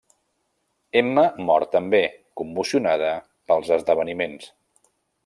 [1.01, 2.01] Emma mor també,
[2.41, 3.13] commocionada
[3.53, 4.53] pels esdeveniments.